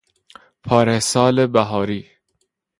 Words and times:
پارهسال 0.63 1.47
بهاری 1.47 2.05